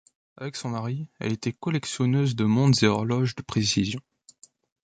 Avec 0.35 0.55
son 0.55 0.69
mari, 0.69 1.09
elle 1.19 1.31
était 1.33 1.53
collectionneuse 1.53 2.35
de 2.35 2.45
montres 2.45 2.83
et 2.83 2.87
horloges 2.87 3.35
de 3.35 3.43
précision. 3.43 3.99